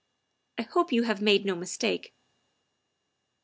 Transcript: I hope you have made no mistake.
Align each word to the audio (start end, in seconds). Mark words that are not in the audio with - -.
I 0.57 0.63
hope 0.63 0.91
you 0.91 1.03
have 1.03 1.21
made 1.21 1.45
no 1.45 1.53
mistake. 1.55 2.15